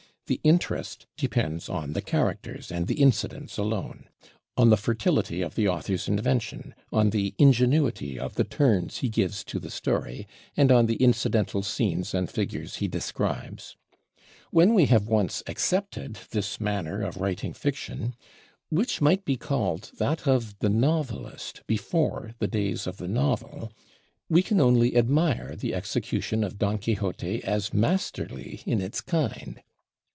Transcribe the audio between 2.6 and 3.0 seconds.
and